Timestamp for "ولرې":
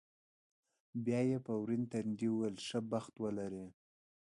3.23-3.65